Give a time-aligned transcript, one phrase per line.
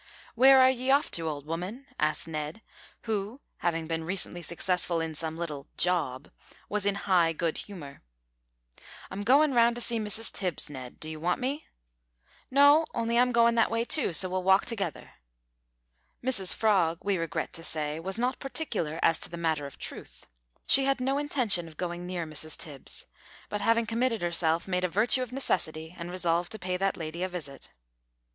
[0.33, 2.63] "Where are ye off to, old woman?" asked Ned,
[3.01, 6.31] who, having been recently successful in some little "job,"
[6.67, 8.01] was in high good humour.
[9.11, 10.99] "I'm goin' round to see Mrs Tibbs, Ned.
[10.99, 11.67] D'you want me?"
[12.49, 15.11] "No, on'y I'm goin' that way too, so we'll walk together."
[16.23, 20.25] Mrs Frog, we regret to say, was not particular as to the matter of truth.
[20.65, 23.05] She had no intention of going near Mrs Tibbs,
[23.49, 27.21] but, having committed herself, made a virtue of necessity, and resolved to pay that lady
[27.21, 27.69] a visit.